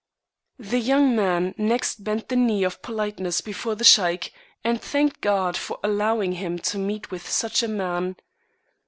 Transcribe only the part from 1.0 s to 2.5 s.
man next bent the